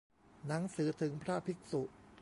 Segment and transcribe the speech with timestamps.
[0.47, 1.81] หนังสือถึงพระภิกษุ